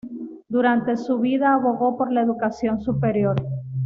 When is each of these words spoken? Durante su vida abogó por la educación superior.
Durante 0.49 0.97
su 0.97 1.19
vida 1.19 1.53
abogó 1.53 1.95
por 1.95 2.11
la 2.11 2.21
educación 2.23 2.81
superior. 2.81 3.35